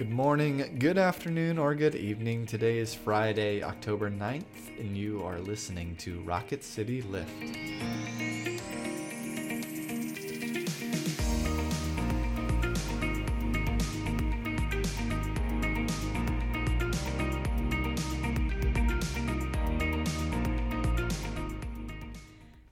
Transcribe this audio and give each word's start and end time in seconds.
Good 0.00 0.08
morning, 0.08 0.76
good 0.78 0.96
afternoon, 0.96 1.58
or 1.58 1.74
good 1.74 1.94
evening. 1.94 2.46
Today 2.46 2.78
is 2.78 2.94
Friday, 2.94 3.62
October 3.62 4.10
9th, 4.10 4.78
and 4.78 4.96
you 4.96 5.22
are 5.22 5.38
listening 5.38 5.94
to 5.96 6.20
Rocket 6.20 6.64
City 6.64 7.02
Lift. 7.02 7.28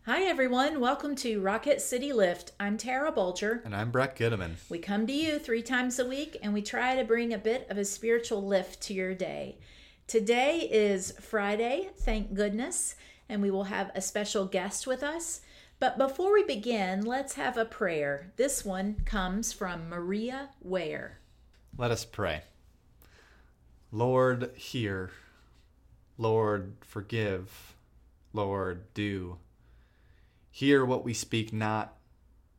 Hi, 0.08 0.22
everyone. 0.22 0.80
Welcome 0.80 1.16
to 1.16 1.38
Rocket 1.42 1.82
City 1.82 2.14
Lift. 2.14 2.52
I'm 2.58 2.78
Tara 2.78 3.12
Bulger. 3.12 3.60
And 3.62 3.76
I'm 3.76 3.90
Brett 3.90 4.16
Gitteman. 4.16 4.54
We 4.70 4.78
come 4.78 5.06
to 5.06 5.12
you 5.12 5.38
three 5.38 5.60
times 5.60 5.98
a 5.98 6.08
week 6.08 6.34
and 6.42 6.54
we 6.54 6.62
try 6.62 6.96
to 6.96 7.04
bring 7.04 7.34
a 7.34 7.38
bit 7.38 7.66
of 7.68 7.76
a 7.76 7.84
spiritual 7.84 8.42
lift 8.42 8.80
to 8.84 8.94
your 8.94 9.14
day. 9.14 9.58
Today 10.06 10.60
is 10.60 11.12
Friday, 11.20 11.90
thank 11.94 12.32
goodness, 12.32 12.94
and 13.28 13.42
we 13.42 13.50
will 13.50 13.64
have 13.64 13.90
a 13.94 14.00
special 14.00 14.46
guest 14.46 14.86
with 14.86 15.02
us. 15.02 15.42
But 15.78 15.98
before 15.98 16.32
we 16.32 16.42
begin, 16.42 17.04
let's 17.04 17.34
have 17.34 17.58
a 17.58 17.66
prayer. 17.66 18.32
This 18.36 18.64
one 18.64 19.02
comes 19.04 19.52
from 19.52 19.90
Maria 19.90 20.48
Ware. 20.62 21.18
Let 21.76 21.90
us 21.90 22.06
pray. 22.06 22.44
Lord, 23.92 24.52
hear. 24.56 25.10
Lord, 26.16 26.76
forgive. 26.80 27.74
Lord, 28.32 28.94
do. 28.94 29.36
Hear 30.50 30.84
what 30.84 31.04
we 31.04 31.14
speak 31.14 31.52
not, 31.52 31.96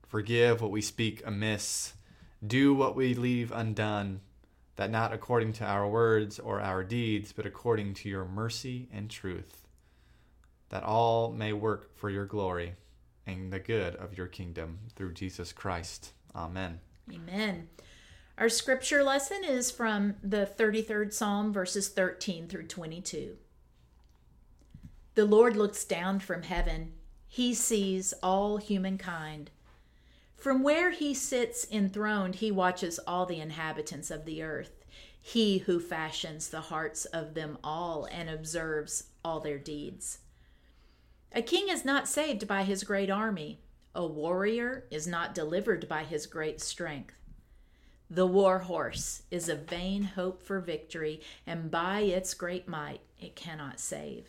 forgive 0.08 0.62
what 0.62 0.72
we 0.72 0.82
speak 0.82 1.22
amiss, 1.26 1.94
do 2.46 2.74
what 2.74 2.96
we 2.96 3.14
leave 3.14 3.52
undone, 3.52 4.22
that 4.76 4.90
not 4.90 5.12
according 5.12 5.54
to 5.54 5.66
our 5.66 5.88
words 5.88 6.40
or 6.40 6.62
our 6.62 6.84
deeds, 6.84 7.34
but 7.34 7.46
according 7.46 7.94
to 7.96 8.10
your 8.10 8.26
mercy 8.26 8.88
and 8.94 9.10
truth, 9.10 9.68
that 10.70 10.84
all 10.84 11.32
may 11.32 11.52
work 11.52 11.96
for 11.98 12.10
your 12.10 12.26
glory 12.26 12.76
and 13.28 13.52
the 13.52 13.60
good 13.60 13.96
of 13.96 14.18
your 14.18 14.28
kingdom 14.28 14.80
through 14.96 15.14
Jesus 15.14 15.52
Christ. 15.52 16.14
Amen. 16.36 16.80
Amen. 17.14 17.68
Our 18.38 18.50
scripture 18.50 19.04
lesson 19.04 19.44
is 19.44 19.70
from 19.70 20.16
the 20.24 20.50
33rd 20.58 21.12
Psalm, 21.12 21.52
verses 21.52 21.90
13 21.90 22.48
through 22.48 22.68
22. 22.68 23.36
The 25.16 25.26
Lord 25.26 25.58
looks 25.58 25.84
down 25.84 26.20
from 26.20 26.44
heaven 26.44 26.94
he 27.32 27.54
sees 27.54 28.12
all 28.24 28.58
humankind. 28.58 29.52
From 30.36 30.64
where 30.64 30.90
he 30.90 31.14
sits 31.14 31.66
enthroned, 31.72 32.36
he 32.36 32.52
watches 32.52 33.00
all 33.06 33.28
the 33.28 33.40
inhabitants 33.40 34.10
of 34.10 34.26
the 34.26 34.42
earth. 34.42 34.84
He 35.22 35.60
who 35.60 35.80
fashions 35.80 36.50
the 36.50 36.62
hearts 36.62 37.06
of 37.06 37.36
them 37.36 37.60
all 37.64 38.08
and 38.12 38.30
observes 38.30 39.04
all 39.24 39.40
their 39.40 39.60
deeds. 39.60 40.20
A 41.32 41.44
king 41.44 41.70
is 41.70 41.86
not 41.86 42.08
saved 42.08 42.48
by 42.48 42.64
his 42.64 42.84
great 42.84 43.12
army. 43.12 43.60
A 43.94 44.08
warrior 44.08 44.86
is 44.90 45.06
not 45.06 45.36
delivered 45.36 45.88
by 45.88 46.06
his 46.06 46.26
great 46.26 46.60
strength. 46.60 47.14
The 48.10 48.26
war 48.26 48.60
horse 48.60 49.22
is 49.30 49.50
a 49.50 49.56
vain 49.56 50.02
hope 50.04 50.42
for 50.42 50.60
victory, 50.60 51.22
and 51.46 51.70
by 51.70 52.00
its 52.00 52.34
great 52.34 52.68
might 52.68 53.02
it 53.20 53.36
cannot 53.36 53.80
save. 53.80 54.26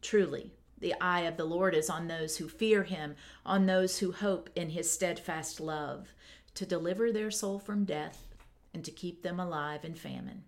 Truly, 0.00 0.52
the 0.82 0.94
eye 1.00 1.20
of 1.20 1.36
the 1.36 1.44
Lord 1.44 1.74
is 1.74 1.88
on 1.88 2.08
those 2.08 2.36
who 2.36 2.48
fear 2.48 2.82
him, 2.82 3.14
on 3.46 3.66
those 3.66 4.00
who 4.00 4.12
hope 4.12 4.50
in 4.56 4.70
his 4.70 4.90
steadfast 4.90 5.60
love, 5.60 6.08
to 6.54 6.66
deliver 6.66 7.10
their 7.10 7.30
soul 7.30 7.58
from 7.60 7.84
death 7.84 8.26
and 8.74 8.84
to 8.84 8.90
keep 8.90 9.22
them 9.22 9.38
alive 9.38 9.84
in 9.84 9.94
famine. 9.94 10.42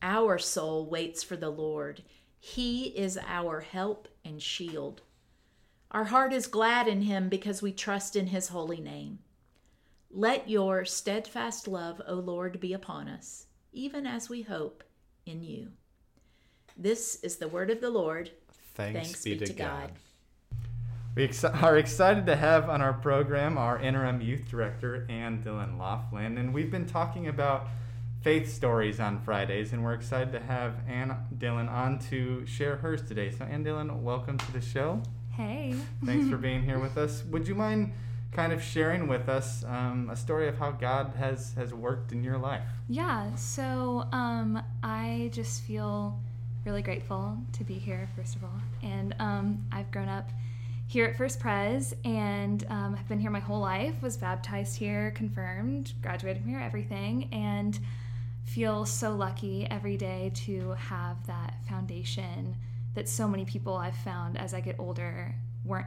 Our 0.00 0.38
soul 0.38 0.86
waits 0.86 1.22
for 1.22 1.36
the 1.36 1.50
Lord. 1.50 2.02
He 2.38 2.86
is 2.86 3.18
our 3.26 3.60
help 3.60 4.08
and 4.24 4.42
shield. 4.42 5.02
Our 5.90 6.04
heart 6.04 6.32
is 6.32 6.46
glad 6.46 6.88
in 6.88 7.02
him 7.02 7.28
because 7.28 7.60
we 7.60 7.72
trust 7.72 8.16
in 8.16 8.28
his 8.28 8.48
holy 8.48 8.80
name. 8.80 9.18
Let 10.10 10.48
your 10.48 10.86
steadfast 10.86 11.68
love, 11.68 12.00
O 12.06 12.14
Lord, 12.14 12.58
be 12.58 12.72
upon 12.72 13.06
us, 13.06 13.46
even 13.72 14.06
as 14.06 14.30
we 14.30 14.42
hope 14.42 14.82
in 15.26 15.42
you. 15.42 15.72
This 16.76 17.16
is 17.16 17.36
the 17.36 17.48
word 17.48 17.70
of 17.70 17.82
the 17.82 17.90
Lord. 17.90 18.30
Thanks, 18.74 19.08
Thanks 19.08 19.24
be, 19.24 19.34
be, 19.36 19.46
to, 19.46 19.52
God. 19.52 19.90
God. 19.90 19.92
We 21.16 21.24
ex- 21.24 21.44
are 21.44 21.76
excited 21.76 22.26
to 22.26 22.36
have 22.36 22.70
on 22.70 22.80
our 22.80 22.92
program 22.92 23.58
our 23.58 23.80
interim 23.80 24.20
youth 24.20 24.48
director, 24.48 25.06
Ann 25.08 25.42
Dylan 25.42 25.78
Laughlin. 25.78 26.38
And 26.38 26.54
we've 26.54 26.70
been 26.70 26.86
talking 26.86 27.26
about 27.26 27.66
faith 28.22 28.52
stories 28.52 29.00
on 29.00 29.20
Fridays, 29.20 29.72
and 29.72 29.82
we're 29.82 29.94
excited 29.94 30.32
to 30.32 30.40
have 30.40 30.76
Ann 30.88 31.16
Dylan 31.36 31.68
on 31.70 31.98
to 32.10 32.46
share 32.46 32.76
hers 32.76 33.02
today. 33.02 33.30
So, 33.30 33.44
Ann 33.44 33.64
Dylan, 33.64 34.02
welcome 34.02 34.38
to 34.38 34.52
the 34.52 34.60
show. 34.60 35.02
Hey. 35.32 35.74
Thanks 36.04 36.28
for 36.28 36.36
being 36.36 36.62
here 36.62 36.78
with 36.78 36.96
us. 36.96 37.24
Would 37.24 37.48
you 37.48 37.54
mind 37.54 37.92
kind 38.32 38.52
of 38.52 38.62
sharing 38.62 39.08
with 39.08 39.28
us 39.28 39.64
um, 39.64 40.10
a 40.12 40.16
story 40.16 40.48
of 40.48 40.58
how 40.58 40.70
God 40.70 41.14
has, 41.18 41.54
has 41.54 41.74
worked 41.74 42.12
in 42.12 42.22
your 42.22 42.38
life? 42.38 42.62
Yeah, 42.88 43.34
so 43.34 44.06
um, 44.12 44.62
I 44.82 45.30
just 45.32 45.62
feel 45.62 46.20
really 46.64 46.82
grateful 46.82 47.38
to 47.52 47.64
be 47.64 47.74
here, 47.74 48.08
first 48.16 48.36
of 48.36 48.44
all. 48.44 48.60
And 48.82 49.14
um, 49.18 49.66
I've 49.72 49.90
grown 49.90 50.08
up 50.08 50.30
here 50.86 51.06
at 51.06 51.16
First 51.16 51.38
Pres 51.38 51.94
and 52.04 52.64
um, 52.68 52.96
I've 52.98 53.08
been 53.08 53.20
here 53.20 53.30
my 53.30 53.40
whole 53.40 53.60
life, 53.60 53.94
was 54.02 54.16
baptized 54.16 54.76
here, 54.76 55.12
confirmed, 55.12 55.92
graduated 56.02 56.42
from 56.42 56.50
here, 56.50 56.60
everything, 56.60 57.28
and 57.32 57.78
feel 58.44 58.84
so 58.84 59.14
lucky 59.14 59.68
every 59.70 59.96
day 59.96 60.32
to 60.34 60.70
have 60.72 61.24
that 61.26 61.54
foundation 61.68 62.56
that 62.94 63.08
so 63.08 63.28
many 63.28 63.44
people 63.44 63.76
I've 63.76 63.96
found 63.96 64.36
as 64.36 64.52
I 64.52 64.60
get 64.60 64.76
older 64.80 65.34
weren't 65.64 65.86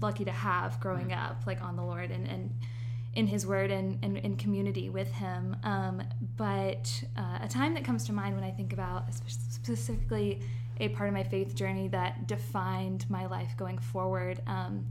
lucky 0.00 0.24
to 0.24 0.30
have 0.30 0.78
growing 0.78 1.08
mm. 1.08 1.28
up, 1.28 1.42
like 1.46 1.60
on 1.60 1.74
the 1.74 1.82
Lord 1.82 2.10
and, 2.10 2.28
and 2.28 2.50
in 3.14 3.26
his 3.26 3.46
word 3.46 3.70
and, 3.70 3.98
and 4.02 4.18
in 4.18 4.36
community 4.36 4.90
with 4.90 5.10
him. 5.12 5.56
Um, 5.64 6.02
but 6.36 7.02
uh, 7.16 7.38
a 7.42 7.48
time 7.48 7.74
that 7.74 7.84
comes 7.84 8.04
to 8.06 8.12
mind 8.12 8.34
when 8.34 8.44
I 8.44 8.50
think 8.50 8.72
about 8.72 9.04
specifically 9.14 10.40
a 10.80 10.88
part 10.88 11.08
of 11.08 11.14
my 11.14 11.22
faith 11.22 11.54
journey 11.54 11.88
that 11.88 12.26
defined 12.26 13.06
my 13.08 13.26
life 13.26 13.54
going 13.56 13.78
forward. 13.78 14.40
Um, 14.46 14.86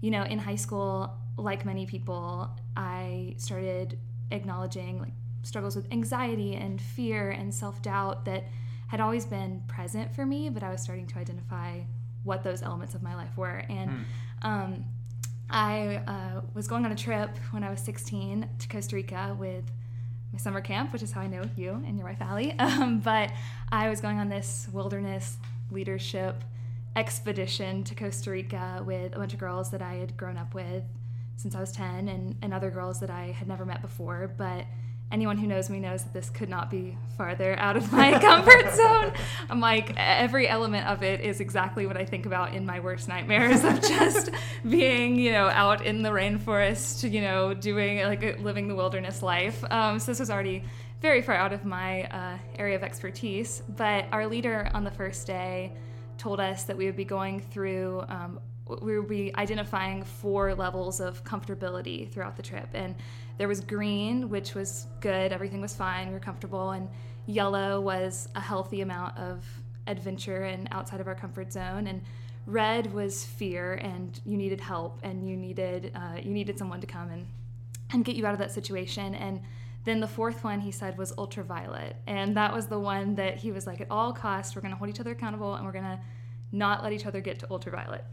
you 0.00 0.10
know, 0.10 0.24
in 0.24 0.38
high 0.38 0.56
school, 0.56 1.10
like 1.38 1.64
many 1.64 1.86
people, 1.86 2.50
I 2.76 3.34
started 3.38 3.98
acknowledging 4.30 5.00
like 5.00 5.12
struggles 5.42 5.76
with 5.76 5.90
anxiety 5.92 6.54
and 6.54 6.80
fear 6.80 7.30
and 7.30 7.52
self 7.54 7.80
doubt 7.82 8.24
that 8.26 8.44
had 8.88 9.00
always 9.00 9.24
been 9.24 9.62
present 9.68 10.14
for 10.14 10.26
me, 10.26 10.50
but 10.50 10.62
I 10.62 10.70
was 10.70 10.82
starting 10.82 11.06
to 11.06 11.18
identify 11.18 11.80
what 12.24 12.42
those 12.42 12.62
elements 12.62 12.94
of 12.94 13.02
my 13.02 13.14
life 13.14 13.36
were. 13.36 13.64
And 13.70 13.90
mm. 13.90 14.04
um, 14.42 14.84
I 15.48 16.02
uh, 16.06 16.42
was 16.54 16.68
going 16.68 16.84
on 16.84 16.92
a 16.92 16.96
trip 16.96 17.30
when 17.50 17.64
I 17.64 17.70
was 17.70 17.80
16 17.80 18.48
to 18.58 18.68
Costa 18.68 18.96
Rica 18.96 19.34
with 19.38 19.64
my 20.32 20.38
summer 20.38 20.60
camp, 20.60 20.92
which 20.92 21.02
is 21.02 21.12
how 21.12 21.20
I 21.20 21.26
know 21.26 21.42
you 21.56 21.82
and 21.86 21.98
your 21.98 22.06
wife 22.06 22.20
Allie. 22.20 22.54
Um, 22.58 23.00
but 23.00 23.30
I 23.70 23.88
was 23.88 24.00
going 24.00 24.18
on 24.18 24.28
this 24.28 24.68
wilderness 24.72 25.36
leadership 25.70 26.42
expedition 26.96 27.84
to 27.84 27.94
Costa 27.94 28.30
Rica 28.30 28.82
with 28.84 29.14
a 29.14 29.18
bunch 29.18 29.32
of 29.32 29.38
girls 29.38 29.70
that 29.70 29.82
I 29.82 29.94
had 29.94 30.16
grown 30.16 30.36
up 30.36 30.54
with 30.54 30.84
since 31.36 31.54
I 31.54 31.60
was 31.60 31.72
10 31.72 32.08
and, 32.08 32.36
and 32.40 32.54
other 32.54 32.70
girls 32.70 33.00
that 33.00 33.10
I 33.10 33.26
had 33.26 33.48
never 33.48 33.64
met 33.64 33.82
before. 33.82 34.32
But 34.36 34.64
anyone 35.12 35.36
who 35.36 35.46
knows 35.46 35.68
me 35.68 35.78
knows 35.78 36.02
that 36.02 36.12
this 36.12 36.30
could 36.30 36.48
not 36.48 36.70
be 36.70 36.96
farther 37.16 37.54
out 37.58 37.76
of 37.76 37.92
my 37.92 38.18
comfort 38.18 38.74
zone. 38.74 39.12
I'm 39.50 39.60
like, 39.60 39.92
every 39.96 40.48
element 40.48 40.86
of 40.86 41.02
it 41.02 41.20
is 41.20 41.40
exactly 41.40 41.86
what 41.86 41.96
I 41.96 42.04
think 42.04 42.26
about 42.26 42.54
in 42.54 42.64
my 42.64 42.80
worst 42.80 43.08
nightmares 43.08 43.62
of 43.62 43.80
just 43.88 44.30
being, 44.68 45.16
you 45.16 45.32
know, 45.32 45.48
out 45.48 45.84
in 45.84 46.02
the 46.02 46.08
rainforest, 46.08 47.08
you 47.10 47.20
know, 47.20 47.52
doing 47.52 47.98
like 47.98 48.40
living 48.40 48.68
the 48.68 48.74
wilderness 48.74 49.22
life. 49.22 49.62
Um, 49.70 49.98
so 49.98 50.10
this 50.10 50.18
was 50.18 50.30
already 50.30 50.64
very 51.02 51.20
far 51.20 51.34
out 51.34 51.52
of 51.52 51.64
my 51.64 52.04
uh, 52.04 52.38
area 52.58 52.76
of 52.76 52.82
expertise. 52.82 53.62
But 53.76 54.06
our 54.12 54.26
leader 54.26 54.70
on 54.72 54.82
the 54.84 54.90
first 54.90 55.26
day 55.26 55.72
told 56.16 56.40
us 56.40 56.64
that 56.64 56.76
we 56.76 56.86
would 56.86 56.96
be 56.96 57.04
going 57.04 57.40
through 57.40 58.04
um, 58.08 58.40
we 58.80 58.98
would 58.98 59.08
be 59.08 59.34
identifying 59.36 60.02
four 60.02 60.54
levels 60.54 61.00
of 61.00 61.22
comfortability 61.24 62.10
throughout 62.10 62.36
the 62.36 62.42
trip. 62.42 62.68
And 62.74 62.94
there 63.38 63.48
was 63.48 63.60
green, 63.60 64.30
which 64.30 64.54
was 64.54 64.86
good, 65.00 65.32
everything 65.32 65.60
was 65.60 65.74
fine, 65.74 66.08
we 66.08 66.14
were 66.14 66.20
comfortable. 66.20 66.70
And 66.70 66.88
yellow 67.26 67.80
was 67.80 68.28
a 68.34 68.40
healthy 68.40 68.80
amount 68.80 69.16
of 69.18 69.44
adventure 69.86 70.44
and 70.44 70.68
outside 70.70 71.00
of 71.00 71.08
our 71.08 71.14
comfort 71.14 71.52
zone. 71.52 71.86
And 71.86 72.02
red 72.46 72.92
was 72.92 73.24
fear, 73.24 73.74
and 73.74 74.20
you 74.24 74.36
needed 74.36 74.60
help, 74.60 74.98
and 75.02 75.28
you 75.28 75.36
needed 75.36 75.92
uh, 75.94 76.18
you 76.22 76.32
needed 76.32 76.58
someone 76.58 76.80
to 76.80 76.86
come 76.86 77.10
and 77.10 77.26
and 77.92 78.04
get 78.04 78.16
you 78.16 78.26
out 78.26 78.32
of 78.32 78.38
that 78.38 78.50
situation. 78.50 79.14
And 79.14 79.40
then 79.84 80.00
the 80.00 80.08
fourth 80.08 80.44
one 80.44 80.60
he 80.60 80.70
said 80.70 80.96
was 80.96 81.12
ultraviolet, 81.18 81.96
and 82.06 82.36
that 82.36 82.52
was 82.52 82.66
the 82.66 82.78
one 82.78 83.14
that 83.16 83.36
he 83.36 83.50
was 83.50 83.66
like, 83.66 83.80
at 83.80 83.88
all 83.90 84.12
costs, 84.12 84.54
we're 84.54 84.62
going 84.62 84.72
to 84.72 84.78
hold 84.78 84.90
each 84.90 85.00
other 85.00 85.10
accountable, 85.10 85.54
and 85.54 85.66
we're 85.66 85.72
going 85.72 85.84
to 85.84 86.00
not 86.52 86.82
let 86.82 86.92
each 86.92 87.06
other 87.06 87.20
get 87.20 87.38
to 87.40 87.46
ultraviolet. 87.50 88.04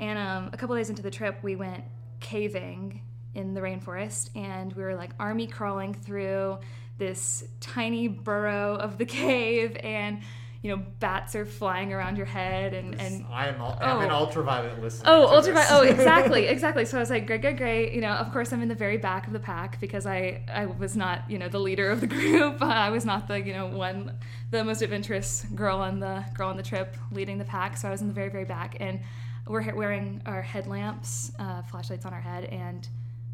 And 0.00 0.18
um, 0.18 0.50
a 0.52 0.56
couple 0.56 0.76
days 0.76 0.90
into 0.90 1.02
the 1.02 1.10
trip, 1.10 1.38
we 1.42 1.56
went 1.56 1.84
caving 2.20 3.02
in 3.34 3.52
the 3.54 3.60
rainforest 3.60 4.30
and 4.34 4.72
we 4.72 4.82
were 4.82 4.94
like 4.94 5.10
army 5.20 5.46
crawling 5.46 5.92
through 5.92 6.58
this 6.98 7.44
tiny 7.60 8.08
burrow 8.08 8.74
of 8.76 8.96
the 8.96 9.04
cave 9.04 9.76
and 9.82 10.20
you 10.62 10.74
know 10.74 10.82
bats 11.00 11.34
are 11.36 11.44
flying 11.44 11.92
around 11.92 12.16
your 12.16 12.24
head 12.26 12.72
and 12.72 12.98
and 12.98 13.26
I 13.30 13.48
am 13.48 13.60
al- 13.60 13.78
I'm 13.80 14.00
an 14.00 14.10
Oh. 14.10 14.14
ultraviolet 14.14 14.80
listener. 14.82 15.04
Oh, 15.12 15.26
ultraviolet. 15.36 15.68
Oh, 15.70 15.82
exactly, 15.94 16.46
exactly. 16.46 16.86
So 16.86 16.96
I 16.96 17.00
was 17.00 17.10
like, 17.10 17.26
great, 17.26 17.42
great, 17.42 17.58
great. 17.58 17.92
You 17.92 18.00
know, 18.00 18.12
of 18.12 18.32
course, 18.32 18.52
I'm 18.52 18.62
in 18.62 18.68
the 18.68 18.74
very 18.74 18.96
back 18.96 19.26
of 19.26 19.34
the 19.34 19.38
pack 19.38 19.78
because 19.80 20.06
I, 20.06 20.42
I 20.52 20.64
was 20.66 20.96
not, 20.96 21.30
you 21.30 21.38
know, 21.38 21.48
the 21.48 21.60
leader 21.60 21.90
of 21.90 22.00
the 22.00 22.06
group. 22.16 22.62
I 22.62 22.88
was 22.88 23.04
not 23.04 23.28
the, 23.28 23.38
you 23.40 23.52
know, 23.52 23.66
one, 23.66 24.12
the 24.50 24.64
most 24.64 24.80
adventurous 24.80 25.44
girl 25.54 25.76
on 25.78 26.00
the 26.00 26.24
girl 26.34 26.48
on 26.48 26.56
the 26.56 26.62
trip 26.62 26.96
leading 27.12 27.36
the 27.36 27.44
pack. 27.44 27.76
So 27.76 27.86
I 27.88 27.90
was 27.90 28.00
in 28.00 28.08
the 28.08 28.14
very, 28.14 28.30
very 28.30 28.46
back, 28.46 28.78
and 28.80 29.00
we're 29.46 29.74
wearing 29.74 30.22
our 30.26 30.42
headlamps, 30.42 31.32
uh, 31.38 31.62
flashlights 31.62 32.04
on 32.04 32.12
our 32.12 32.20
head, 32.20 32.44
and 32.46 32.88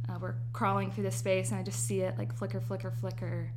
uh, 0.09 0.19
we're 0.20 0.35
crawling 0.53 0.91
through 0.91 1.05
this 1.05 1.17
space, 1.17 1.50
and 1.50 1.59
I 1.59 1.62
just 1.62 1.87
see 1.87 2.00
it 2.00 2.19
like 2.19 2.35
flicker, 2.35 2.61
flicker, 2.61 2.91
flicker, 2.91 3.50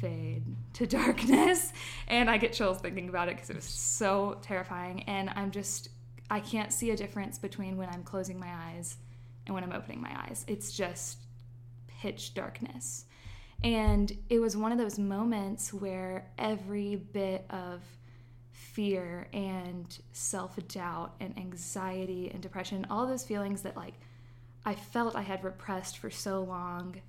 fade 0.00 0.42
to 0.74 0.86
darkness, 0.98 1.72
and 2.08 2.28
I 2.28 2.38
get 2.38 2.52
chills 2.52 2.78
thinking 2.78 3.08
about 3.08 3.28
it 3.28 3.36
because 3.36 3.50
it 3.50 3.56
was 3.56 3.64
so 3.64 4.38
terrifying, 4.42 5.02
and 5.04 5.30
I'm 5.36 5.50
just 5.50 5.90
I 6.30 6.40
can't 6.40 6.72
see 6.72 6.90
a 6.90 6.96
difference 6.96 7.38
between 7.38 7.76
when 7.76 7.90
I'm 7.90 8.02
closing 8.02 8.40
my 8.40 8.50
eyes 8.50 8.96
and 9.46 9.54
when 9.54 9.62
I'm 9.62 9.72
opening 9.72 10.00
my 10.00 10.18
eyes. 10.26 10.46
It's 10.48 10.72
just 10.72 11.18
pitch 11.88 12.32
darkness. 12.32 13.04
And 13.62 14.10
it 14.28 14.40
was 14.40 14.56
one 14.56 14.72
of 14.72 14.78
those 14.78 14.98
moments 14.98 15.72
where 15.74 16.26
every 16.38 16.96
bit 16.96 17.44
of 17.50 17.82
fear 18.72 19.28
and 19.32 19.98
self 20.12 20.56
doubt 20.68 21.14
and 21.20 21.36
anxiety 21.38 22.30
and 22.32 22.42
depression, 22.42 22.86
all 22.90 23.06
those 23.06 23.24
feelings 23.24 23.62
that 23.62 23.76
like 23.76 23.94
I 24.64 24.74
felt 24.74 25.16
I 25.16 25.22
had 25.22 25.44
repressed 25.44 25.98
for 25.98 26.10
so 26.10 26.42
long 26.42 27.00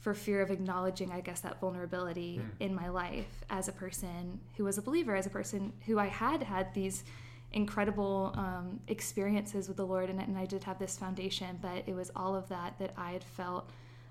for 0.00 0.14
fear 0.14 0.40
of 0.40 0.50
acknowledging, 0.50 1.10
I 1.10 1.20
guess, 1.20 1.40
that 1.40 1.60
vulnerability 1.60 2.40
in 2.60 2.74
my 2.74 2.88
life 2.88 3.44
as 3.50 3.66
a 3.66 3.72
person 3.72 4.38
who 4.56 4.64
was 4.64 4.78
a 4.78 4.82
believer, 4.82 5.16
as 5.16 5.26
a 5.26 5.30
person 5.30 5.72
who 5.86 5.98
I 5.98 6.06
had 6.06 6.42
had 6.42 6.72
these 6.74 7.02
incredible 7.52 8.32
um, 8.36 8.78
experiences 8.86 9.66
with 9.66 9.76
the 9.76 9.86
Lord, 9.86 10.10
and, 10.10 10.20
and 10.20 10.36
I 10.38 10.44
did 10.44 10.62
have 10.64 10.78
this 10.78 10.96
foundation, 10.96 11.58
but 11.60 11.82
it 11.86 11.94
was 11.94 12.10
all 12.14 12.36
of 12.36 12.48
that 12.50 12.78
that 12.78 12.92
I 12.96 13.12
had 13.12 13.24
felt 13.24 13.70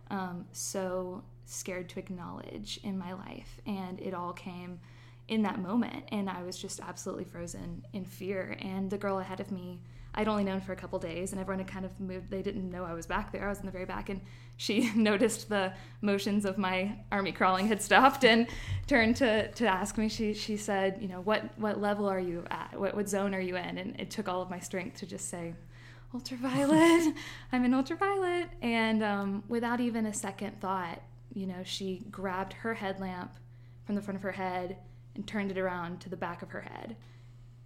um, 0.10 0.46
so 0.51 1.24
scared 1.46 1.88
to 1.90 2.00
acknowledge 2.00 2.80
in 2.84 2.98
my 2.98 3.13
life. 3.13 3.62
And 3.66 4.00
it 4.01 4.13
all 4.13 4.34
came 4.34 4.80
in 5.27 5.42
that 5.44 5.60
moment. 5.60 6.06
And 6.12 6.30
I 6.30 6.44
was 6.44 6.57
just 6.57 6.80
absolutely 6.80 7.25
frozen 7.25 7.86
in 7.94 8.06
fear. 8.06 8.57
And 8.62 8.89
the 8.89 8.98
girl 8.98 9.19
ahead 9.19 9.39
of 9.39 9.51
me, 9.51 9.80
I'd 10.18 10.27
only 10.30 10.45
known 10.45 10.62
for 10.62 10.72
a 10.72 10.77
couple 10.77 10.98
days, 10.98 11.33
and 11.33 11.42
everyone 11.42 11.60
had 11.60 11.68
kind 11.68 11.83
of 11.83 12.00
moved. 12.00 12.30
They 12.30 12.42
didn't 12.42 12.72
know 12.72 12.86
I 12.86 12.94
was 12.94 13.06
back 13.06 13.33
there. 13.33 13.45
I 13.45 13.50
was 13.50 13.60
in 13.60 13.66
the 13.66 13.72
very 13.72 13.86
back, 13.86 14.10
and 14.10 14.22
she 14.56 14.89
noticed 14.95 15.50
the 15.50 15.74
motions 16.01 16.45
of 16.45 16.57
my 16.57 16.98
army 17.12 17.33
crawling 17.33 17.68
had 17.68 17.81
stopped 17.81 18.24
and 18.24 18.48
turned 18.88 19.18
to, 19.18 19.51
to 19.51 19.68
ask 19.68 19.98
me. 19.98 20.07
She 20.07 20.33
she 20.33 20.56
said, 20.56 21.00
you 21.01 21.10
know, 21.10 21.19
what 21.19 21.44
what 21.60 21.81
level 21.81 22.07
are 22.07 22.19
you 22.19 22.45
at? 22.50 22.80
What 22.80 22.95
what 22.95 23.10
zone 23.10 23.36
are 23.36 23.42
you 23.42 23.57
in? 23.57 23.77
And 23.77 24.00
it 24.00 24.10
took 24.10 24.30
all 24.30 24.42
of 24.42 24.50
my 24.50 24.60
strength 24.60 25.00
to 25.00 25.06
just 25.06 25.30
say, 25.30 25.54
ultraviolet. 26.13 27.13
I'm 27.51 27.66
in 27.66 27.74
ultraviolet. 27.74 28.48
And 28.62 29.04
um, 29.04 29.44
without 29.50 29.81
even 29.81 30.06
a 30.06 30.13
second 30.13 30.62
thought, 30.62 31.01
you 31.33 31.45
know, 31.45 31.62
she 31.66 32.06
grabbed 32.10 32.54
her 32.54 32.74
headlamp 32.74 33.33
from 33.86 33.95
the 33.95 34.01
front 34.01 34.16
of 34.16 34.24
her 34.24 34.31
head 34.31 34.77
and 35.16 35.26
turned 35.26 35.52
it 35.52 35.58
around 35.58 36.02
to 36.02 36.10
the 36.10 36.18
back 36.18 36.42
of 36.42 36.52
her 36.52 36.62
head 36.62 36.96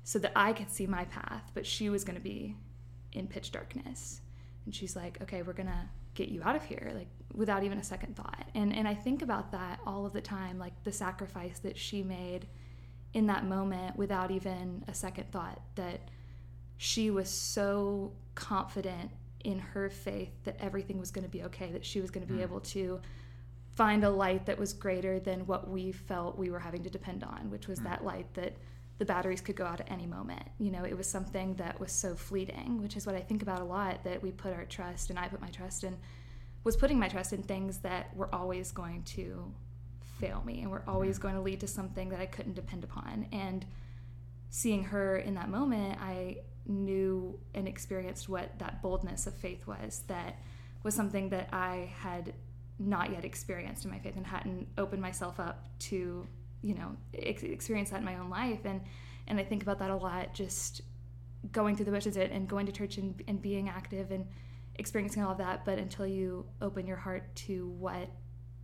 so 0.04 0.20
that 0.20 0.32
I 0.36 0.54
could 0.54 0.72
see 0.72 0.88
my 0.88 1.06
path, 1.06 1.52
but 1.54 1.66
she 1.66 1.90
was 1.90 2.04
going 2.04 2.16
to 2.16 2.22
be 2.22 2.56
in 3.12 3.28
pitch 3.28 3.52
darkness. 3.52 4.22
And 4.66 4.74
she's 4.74 4.96
like, 4.96 5.22
okay, 5.22 5.42
we're 5.42 5.54
going 5.54 5.68
to 5.68 5.90
get 6.14 6.30
you 6.30 6.42
out 6.44 6.56
of 6.56 6.64
here, 6.64 6.92
like 6.96 7.08
without 7.34 7.64
even 7.64 7.78
a 7.78 7.84
second 7.84 8.16
thought. 8.16 8.50
And, 8.56 8.76
and 8.76 8.88
I 8.88 8.94
think 8.94 9.22
about 9.22 9.52
that 9.52 9.80
all 9.86 10.06
of 10.06 10.14
the 10.14 10.22
time, 10.22 10.58
like 10.58 10.74
the 10.84 10.92
sacrifice 10.92 11.60
that 11.60 11.78
she 11.78 12.04
made 12.04 12.48
in 13.14 13.28
that 13.28 13.46
moment 13.46 13.96
without 13.96 14.32
even 14.32 14.84
a 14.88 14.94
second 14.94 15.32
thought 15.32 15.62
that 15.76 16.02
she 16.78 17.10
was 17.10 17.30
so 17.30 18.14
confident 18.36 19.12
in 19.44 19.60
her 19.60 19.90
faith 19.90 20.32
that 20.44 20.58
everything 20.60 21.00
was 21.00 21.12
going 21.12 21.24
to 21.24 21.30
be 21.30 21.44
okay, 21.44 21.72
that 21.72 21.86
she 21.86 22.02
was 22.02 22.12
going 22.12 22.26
to 22.26 22.32
be 22.32 22.40
mm. 22.40 22.44
able 22.44 22.60
to 22.60 23.00
find 23.80 24.04
a 24.04 24.10
light 24.10 24.46
that 24.46 24.60
was 24.60 24.74
greater 24.74 25.22
than 25.22 25.48
what 25.48 25.70
we 25.70 25.94
felt 25.94 26.38
we 26.38 26.50
were 26.50 26.60
having 26.60 26.84
to 26.84 26.90
depend 26.90 27.24
on, 27.24 27.50
which 27.50 27.70
was 27.70 27.80
hmm. 27.80 27.86
that 27.86 28.04
light 28.04 28.28
that 28.34 28.52
the 28.98 29.06
batteries 29.06 29.40
could 29.40 29.56
go 29.56 29.66
out 29.66 29.80
at 29.80 29.90
any 29.90 30.06
moment. 30.06 30.44
You 30.60 30.70
know, 30.70 30.84
it 30.84 30.98
was 30.98 31.08
something 31.08 31.54
that 31.54 31.80
was 31.80 31.94
so 31.94 32.14
fleeting, 32.14 32.82
which 32.82 32.98
is 32.98 33.06
what 33.06 33.16
I 33.16 33.22
think 33.22 33.42
about 33.42 33.62
a 33.62 33.64
lot 33.64 34.04
that 34.04 34.22
we 34.22 34.32
put 34.32 34.52
our 34.52 34.66
trust, 34.66 35.10
and 35.10 35.18
I 35.18 35.30
put 35.30 35.40
my 35.40 35.48
trust 35.48 35.86
in, 35.86 35.98
was 36.66 36.76
putting 36.76 37.00
my 37.00 37.08
trust 37.08 37.32
in 37.32 37.42
things 37.42 37.78
that 37.78 38.14
were 38.18 38.28
always 38.36 38.74
going 38.74 39.04
to 39.16 39.50
fail 40.20 40.44
me 40.46 40.60
and 40.60 40.70
were 40.70 40.84
always 40.86 41.16
hmm. 41.16 41.22
going 41.22 41.36
to 41.36 41.42
lead 41.42 41.62
to 41.62 41.68
something 41.68 42.10
that 42.10 42.20
I 42.20 42.26
couldn't 42.26 42.56
depend 42.56 42.84
upon. 42.84 43.28
And 43.32 43.66
seeing 44.50 44.84
her 44.84 45.16
in 45.16 45.36
that 45.36 45.48
moment, 45.48 45.98
I 46.02 46.40
knew 46.66 47.40
and 47.54 47.66
experienced 47.66 48.28
what 48.28 48.60
that 48.60 48.82
boldness 48.82 49.26
of 49.26 49.36
faith 49.36 49.66
was. 49.66 50.04
That 50.08 50.38
was 50.84 50.96
something 50.96 51.30
that 51.30 51.48
I 51.54 51.94
had 52.02 52.34
not 52.80 53.12
yet 53.12 53.26
experienced 53.26 53.84
in 53.86 53.92
my 53.92 54.00
faith 54.00 54.16
and 54.16 54.26
hadn't 54.26 54.68
opened 54.78 55.02
myself 55.02 55.40
up 55.40 55.68
to, 55.80 56.26
you 56.62 56.74
know, 56.74 56.96
ex- 57.14 57.44
experience 57.44 57.90
that 57.90 58.00
in 58.00 58.06
my 58.06 58.18
own 58.18 58.30
life. 58.30 58.62
And 58.66 58.82
and 59.28 59.40
I 59.40 59.44
think 59.44 59.62
about 59.62 59.78
that 59.80 59.92
a 59.92 59.96
lot, 59.96 60.34
just 60.34 60.82
going 61.52 61.76
through 61.76 61.86
the 61.86 62.20
it 62.20 62.32
and 62.32 62.48
going 62.48 62.66
to 62.66 62.72
church 62.72 62.98
and, 62.98 63.22
and 63.28 63.42
being 63.42 63.70
active 63.70 64.12
and 64.12 64.26
experiencing 64.76 65.24
all 65.24 65.34
of 65.34 65.38
that. 65.38 65.66
But 65.66 65.78
until 65.78 66.08
you 66.08 66.46
open 66.62 66.88
your 66.88 66.98
heart 66.98 67.36
to 67.48 67.68
what 67.68 68.10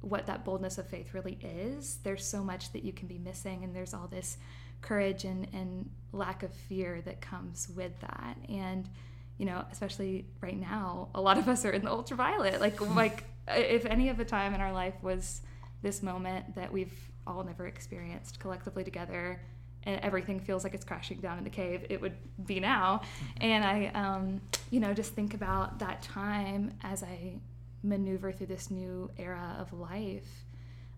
what 0.01 0.27
that 0.27 0.45
boldness 0.45 0.77
of 0.77 0.87
faith 0.87 1.13
really 1.13 1.37
is, 1.41 1.97
there's 2.03 2.25
so 2.25 2.43
much 2.43 2.71
that 2.73 2.83
you 2.83 2.93
can 2.93 3.07
be 3.07 3.17
missing, 3.17 3.63
and 3.63 3.75
there's 3.75 3.93
all 3.93 4.07
this 4.07 4.37
courage 4.81 5.23
and, 5.25 5.47
and 5.51 5.89
lack 6.11 6.43
of 6.43 6.53
fear 6.53 7.01
that 7.01 7.21
comes 7.21 7.67
with 7.75 7.99
that. 8.01 8.37
And 8.47 8.87
you 9.37 9.45
know, 9.45 9.65
especially 9.71 10.25
right 10.41 10.59
now, 10.59 11.09
a 11.13 11.21
lot 11.21 11.37
of 11.37 11.47
us 11.47 11.65
are 11.65 11.71
in 11.71 11.83
the 11.83 11.91
ultraviolet. 11.91 12.61
Like 12.61 12.79
like 12.95 13.25
if 13.47 13.85
any 13.85 14.09
of 14.09 14.17
the 14.17 14.25
time 14.25 14.53
in 14.53 14.61
our 14.61 14.71
life 14.71 14.95
was 15.01 15.41
this 15.81 16.01
moment 16.01 16.55
that 16.55 16.71
we've 16.71 16.93
all 17.27 17.43
never 17.43 17.67
experienced 17.67 18.39
collectively 18.39 18.83
together 18.83 19.41
and 19.83 19.99
everything 20.01 20.39
feels 20.39 20.63
like 20.63 20.73
it's 20.73 20.85
crashing 20.85 21.19
down 21.19 21.37
in 21.37 21.43
the 21.43 21.49
cave, 21.49 21.85
it 21.89 22.01
would 22.01 22.15
be 22.45 22.59
now. 22.59 23.01
And 23.39 23.63
I, 23.63 23.91
um, 23.93 24.41
you 24.71 24.79
know, 24.79 24.93
just 24.93 25.13
think 25.13 25.33
about 25.35 25.79
that 25.79 26.01
time 26.01 26.73
as 26.81 27.03
I 27.03 27.35
maneuver 27.83 28.31
through 28.31 28.47
this 28.47 28.71
new 28.71 29.11
era 29.17 29.55
of 29.59 29.71
life. 29.73 30.27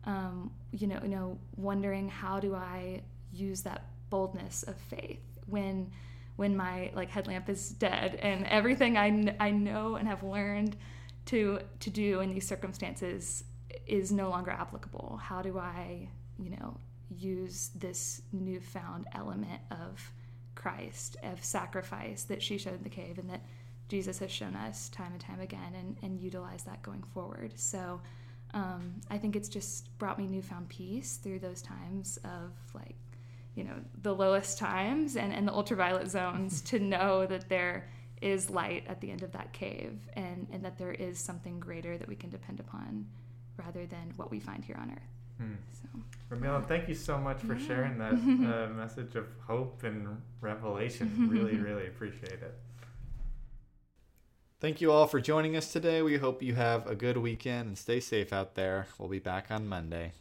Um, 0.05 0.51
you 0.71 0.87
know, 0.87 0.99
you 1.03 1.09
know, 1.09 1.37
wondering 1.57 2.07
how 2.07 2.39
do 2.39 2.55
I 2.55 3.01
use 3.33 3.61
that 3.63 3.83
boldness 4.09 4.63
of 4.63 4.77
faith 4.89 5.19
when 5.47 5.91
when 6.37 6.55
my 6.55 6.91
like 6.95 7.09
headlamp 7.09 7.49
is 7.49 7.69
dead 7.69 8.15
and 8.21 8.45
everything 8.47 8.97
I, 8.97 9.09
kn- 9.09 9.35
I 9.39 9.51
know 9.51 9.95
and 9.95 10.07
have 10.07 10.23
learned 10.23 10.77
to 11.25 11.59
to 11.81 11.89
do 11.89 12.21
in 12.21 12.33
these 12.33 12.47
circumstances 12.47 13.43
is 13.85 14.11
no 14.11 14.29
longer 14.29 14.51
applicable. 14.51 15.19
How 15.21 15.41
do 15.41 15.59
I, 15.59 16.07
you 16.39 16.51
know, 16.51 16.77
use 17.09 17.71
this 17.75 18.21
newfound 18.31 19.07
element 19.13 19.61
of 19.71 20.11
Christ, 20.55 21.17
of 21.23 21.43
sacrifice 21.43 22.23
that 22.23 22.41
she 22.41 22.57
showed 22.57 22.75
in 22.75 22.83
the 22.83 22.89
cave 22.89 23.17
and 23.17 23.29
that 23.29 23.43
Jesus 23.87 24.19
has 24.19 24.31
shown 24.31 24.55
us 24.55 24.89
time 24.89 25.13
and 25.13 25.21
time 25.21 25.39
again 25.39 25.73
and, 25.77 25.97
and 26.01 26.19
utilize 26.19 26.63
that 26.63 26.81
going 26.81 27.03
forward. 27.13 27.53
So 27.55 28.01
um, 28.53 28.95
I 29.09 29.17
think 29.17 29.35
it's 29.35 29.49
just 29.49 29.97
brought 29.97 30.17
me 30.17 30.27
newfound 30.27 30.69
peace 30.69 31.17
through 31.17 31.39
those 31.39 31.61
times 31.61 32.17
of 32.23 32.51
like, 32.73 32.95
you 33.57 33.63
know, 33.63 33.73
the 34.03 34.13
lowest 34.13 34.59
times 34.59 35.17
and, 35.17 35.33
and 35.33 35.47
the 35.47 35.51
ultraviolet 35.51 36.07
zones 36.09 36.61
to 36.61 36.77
know 36.77 37.25
that 37.25 37.49
there 37.49 37.89
is 38.21 38.51
light 38.51 38.83
at 38.87 39.01
the 39.01 39.09
end 39.09 39.23
of 39.23 39.31
that 39.31 39.51
cave 39.51 39.99
and, 40.13 40.47
and 40.51 40.63
that 40.63 40.77
there 40.77 40.91
is 40.91 41.17
something 41.17 41.59
greater 41.59 41.97
that 41.97 42.07
we 42.07 42.15
can 42.15 42.29
depend 42.29 42.59
upon 42.59 43.07
rather 43.57 43.87
than 43.87 44.13
what 44.15 44.29
we 44.29 44.39
find 44.39 44.63
here 44.63 44.77
on 44.79 44.91
earth. 44.91 45.37
Hmm. 45.39 45.53
So 45.73 46.35
Ramila, 46.35 46.67
thank 46.67 46.87
you 46.87 46.93
so 46.93 47.17
much 47.17 47.39
for 47.39 47.57
sharing 47.57 47.97
that 47.97 48.13
uh, 48.13 48.73
message 48.73 49.15
of 49.15 49.25
hope 49.47 49.83
and 49.83 50.21
revelation. 50.39 51.27
really, 51.31 51.57
really 51.57 51.87
appreciate 51.87 52.33
it. 52.43 52.59
Thank 54.59 54.81
you 54.81 54.91
all 54.91 55.07
for 55.07 55.19
joining 55.19 55.55
us 55.55 55.71
today. 55.71 56.03
We 56.03 56.17
hope 56.17 56.43
you 56.43 56.53
have 56.55 56.85
a 56.87 56.95
good 56.95 57.17
weekend 57.17 57.67
and 57.67 57.77
stay 57.77 57.99
safe 57.99 58.31
out 58.31 58.53
there. 58.53 58.87
We'll 58.99 59.09
be 59.09 59.19
back 59.19 59.47
on 59.49 59.67
Monday. 59.67 60.13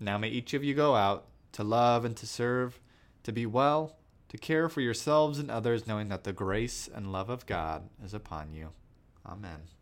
Now, 0.00 0.16
may 0.16 0.28
each 0.28 0.54
of 0.54 0.62
you 0.64 0.74
go 0.74 0.94
out 0.94 1.26
to 1.52 1.64
love 1.64 2.04
and 2.04 2.16
to 2.16 2.26
serve, 2.26 2.80
to 3.22 3.32
be 3.32 3.46
well, 3.46 3.96
to 4.28 4.38
care 4.38 4.68
for 4.68 4.80
yourselves 4.80 5.38
and 5.38 5.50
others, 5.50 5.86
knowing 5.86 6.08
that 6.08 6.24
the 6.24 6.32
grace 6.32 6.88
and 6.92 7.12
love 7.12 7.30
of 7.30 7.46
God 7.46 7.88
is 8.04 8.14
upon 8.14 8.52
you. 8.52 8.70
Amen. 9.26 9.77